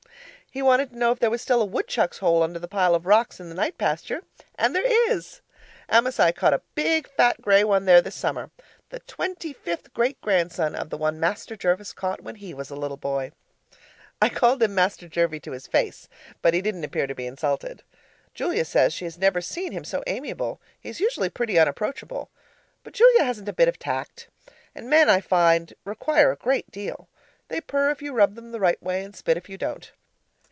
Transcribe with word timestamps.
He 0.53 0.61
wanted 0.61 0.89
to 0.89 0.97
know 0.97 1.13
if 1.13 1.19
there 1.19 1.29
was 1.29 1.41
still 1.41 1.61
a 1.61 1.65
woodchuck's 1.65 2.17
hole 2.17 2.43
under 2.43 2.59
the 2.59 2.67
pile 2.67 2.93
of 2.93 3.05
rocks 3.05 3.39
in 3.39 3.47
the 3.47 3.55
night 3.55 3.77
pasture 3.77 4.21
and 4.55 4.75
there 4.75 4.83
is! 5.09 5.39
Amasai 5.87 6.33
caught 6.33 6.53
a 6.53 6.59
big, 6.75 7.07
fat, 7.07 7.41
grey 7.41 7.63
one 7.63 7.85
there 7.85 8.01
this 8.01 8.15
summer, 8.17 8.51
the 8.89 8.99
twenty 8.99 9.53
fifth 9.53 9.93
great 9.93 10.19
grandson 10.19 10.75
of 10.75 10.89
the 10.89 10.97
one 10.97 11.21
Master 11.21 11.55
Jervis 11.55 11.93
caught 11.93 12.19
when 12.19 12.35
he 12.35 12.53
was 12.53 12.69
a 12.69 12.75
little 12.75 12.97
boy. 12.97 13.31
I 14.21 14.27
called 14.27 14.61
him 14.61 14.75
'Master 14.75 15.07
Jervie' 15.07 15.39
to 15.39 15.53
his 15.53 15.67
face, 15.67 16.09
but 16.41 16.53
he 16.53 16.61
didn't 16.61 16.83
appear 16.83 17.07
to 17.07 17.15
be 17.15 17.27
insulted. 17.27 17.83
Julia 18.33 18.65
says 18.65 18.93
she 18.93 19.05
has 19.05 19.17
never 19.17 19.39
seen 19.39 19.71
him 19.71 19.85
so 19.85 20.03
amiable; 20.05 20.59
he's 20.77 20.99
usually 20.99 21.29
pretty 21.29 21.57
unapproachable. 21.57 22.29
But 22.83 22.91
Julia 22.95 23.23
hasn't 23.23 23.47
a 23.47 23.53
bit 23.53 23.69
of 23.69 23.79
tact; 23.79 24.27
and 24.75 24.89
men, 24.89 25.09
I 25.09 25.21
find, 25.21 25.73
require 25.85 26.29
a 26.29 26.35
great 26.35 26.69
deal. 26.71 27.07
They 27.47 27.61
purr 27.61 27.89
if 27.89 28.01
you 28.01 28.11
rub 28.11 28.35
them 28.35 28.51
the 28.51 28.59
right 28.59 28.83
way 28.83 29.01
and 29.05 29.15
spit 29.15 29.37
if 29.37 29.47
you 29.47 29.57
don't. 29.57 29.89